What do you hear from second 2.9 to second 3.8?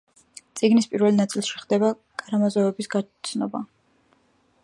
გაცნობა.